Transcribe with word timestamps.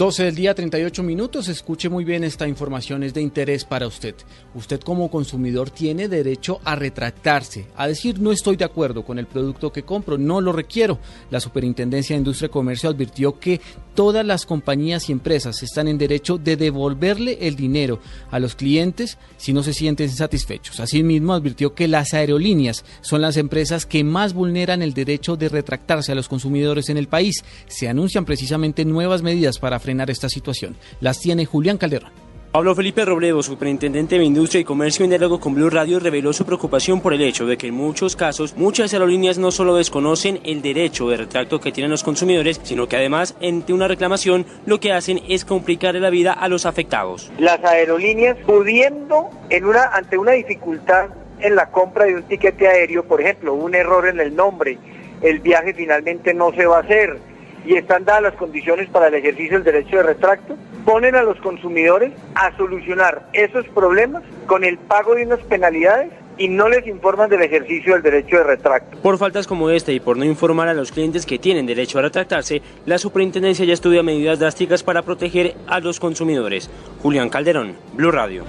12 0.00 0.24
del 0.24 0.34
día, 0.34 0.54
38 0.54 1.02
minutos. 1.02 1.48
Escuche 1.48 1.90
muy 1.90 2.04
bien 2.04 2.24
esta 2.24 2.48
información, 2.48 3.02
es 3.02 3.12
de 3.12 3.20
interés 3.20 3.66
para 3.66 3.86
usted. 3.86 4.14
Usted 4.54 4.80
como 4.80 5.10
consumidor 5.10 5.68
tiene 5.68 6.08
derecho 6.08 6.58
a 6.64 6.74
retractarse, 6.74 7.66
a 7.76 7.86
decir 7.86 8.18
no 8.18 8.32
estoy 8.32 8.56
de 8.56 8.64
acuerdo 8.64 9.04
con 9.04 9.18
el 9.18 9.26
producto 9.26 9.70
que 9.70 9.82
compro, 9.82 10.16
no 10.16 10.40
lo 10.40 10.52
requiero. 10.52 10.98
La 11.30 11.38
Superintendencia 11.38 12.16
de 12.16 12.20
Industria 12.20 12.46
y 12.46 12.50
Comercio 12.50 12.88
advirtió 12.88 13.38
que 13.38 13.60
todas 13.94 14.24
las 14.24 14.46
compañías 14.46 15.10
y 15.10 15.12
empresas 15.12 15.62
están 15.62 15.86
en 15.86 15.98
derecho 15.98 16.38
de 16.38 16.56
devolverle 16.56 17.36
el 17.42 17.54
dinero 17.54 18.00
a 18.30 18.38
los 18.38 18.54
clientes 18.54 19.18
si 19.36 19.52
no 19.52 19.62
se 19.62 19.74
sienten 19.74 20.08
satisfechos. 20.08 20.80
Asimismo, 20.80 21.34
advirtió 21.34 21.74
que 21.74 21.88
las 21.88 22.14
aerolíneas 22.14 22.86
son 23.02 23.20
las 23.20 23.36
empresas 23.36 23.84
que 23.84 24.02
más 24.02 24.32
vulneran 24.32 24.80
el 24.80 24.94
derecho 24.94 25.36
de 25.36 25.50
retractarse 25.50 26.12
a 26.12 26.14
los 26.14 26.28
consumidores 26.28 26.88
en 26.88 26.96
el 26.96 27.06
país. 27.06 27.44
Se 27.66 27.86
anuncian 27.86 28.24
precisamente 28.24 28.86
nuevas 28.86 29.20
medidas 29.20 29.58
para 29.58 29.78
frenar 29.78 29.89
esta 29.98 30.28
situación. 30.28 30.76
Las 31.00 31.18
tiene 31.18 31.46
Julián 31.46 31.78
Calderón. 31.78 32.12
Pablo 32.52 32.74
Felipe 32.74 33.04
Robledo, 33.04 33.44
superintendente 33.44 34.18
de 34.18 34.24
Industria 34.24 34.62
y 34.62 34.64
Comercio 34.64 35.04
en 35.04 35.10
diálogo 35.10 35.38
con 35.38 35.54
Blue 35.54 35.70
Radio, 35.70 36.00
reveló 36.00 36.32
su 36.32 36.44
preocupación 36.44 37.00
por 37.00 37.14
el 37.14 37.22
hecho 37.22 37.46
de 37.46 37.56
que 37.56 37.68
en 37.68 37.74
muchos 37.74 38.16
casos 38.16 38.56
muchas 38.56 38.92
aerolíneas 38.92 39.38
no 39.38 39.52
solo 39.52 39.76
desconocen 39.76 40.40
el 40.44 40.60
derecho 40.60 41.08
de 41.08 41.16
retracto 41.16 41.60
que 41.60 41.70
tienen 41.70 41.92
los 41.92 42.02
consumidores, 42.02 42.60
sino 42.64 42.88
que 42.88 42.96
además 42.96 43.36
ante 43.40 43.72
una 43.72 43.86
reclamación 43.86 44.46
lo 44.66 44.80
que 44.80 44.92
hacen 44.92 45.20
es 45.28 45.44
complicar 45.44 45.94
la 45.94 46.10
vida 46.10 46.32
a 46.32 46.48
los 46.48 46.66
afectados. 46.66 47.30
Las 47.38 47.62
aerolíneas 47.62 48.36
pudiendo 48.44 49.30
en 49.48 49.64
una 49.64 49.84
ante 49.84 50.18
una 50.18 50.32
dificultad 50.32 51.10
en 51.38 51.54
la 51.54 51.70
compra 51.70 52.06
de 52.06 52.16
un 52.16 52.24
tiquete 52.24 52.66
aéreo, 52.66 53.04
por 53.04 53.20
ejemplo, 53.20 53.54
un 53.54 53.76
error 53.76 54.08
en 54.08 54.18
el 54.18 54.34
nombre, 54.34 54.76
el 55.22 55.38
viaje 55.38 55.72
finalmente 55.72 56.34
no 56.34 56.52
se 56.52 56.66
va 56.66 56.78
a 56.78 56.80
hacer 56.80 57.29
y 57.64 57.74
están 57.74 58.04
dadas 58.04 58.22
las 58.22 58.34
condiciones 58.34 58.88
para 58.90 59.08
el 59.08 59.14
ejercicio 59.14 59.60
del 59.60 59.64
derecho 59.64 59.96
de 59.96 60.02
retracto, 60.02 60.56
ponen 60.84 61.14
a 61.14 61.22
los 61.22 61.38
consumidores 61.40 62.12
a 62.34 62.56
solucionar 62.56 63.28
esos 63.32 63.66
problemas 63.68 64.22
con 64.46 64.64
el 64.64 64.78
pago 64.78 65.14
de 65.14 65.26
unas 65.26 65.40
penalidades 65.40 66.10
y 66.38 66.48
no 66.48 66.70
les 66.70 66.86
informan 66.86 67.28
del 67.28 67.42
ejercicio 67.42 67.92
del 67.92 68.02
derecho 68.02 68.38
de 68.38 68.44
retracto. 68.44 68.96
Por 68.98 69.18
faltas 69.18 69.46
como 69.46 69.68
esta 69.68 69.92
y 69.92 70.00
por 70.00 70.16
no 70.16 70.24
informar 70.24 70.68
a 70.68 70.74
los 70.74 70.90
clientes 70.90 71.26
que 71.26 71.38
tienen 71.38 71.66
derecho 71.66 71.98
a 71.98 72.02
retractarse, 72.02 72.62
la 72.86 72.96
superintendencia 72.96 73.66
ya 73.66 73.74
estudia 73.74 74.02
medidas 74.02 74.38
drásticas 74.38 74.82
para 74.82 75.02
proteger 75.02 75.54
a 75.66 75.80
los 75.80 76.00
consumidores. 76.00 76.70
Julián 77.02 77.28
Calderón, 77.28 77.76
Blue 77.92 78.10
Radio. 78.10 78.44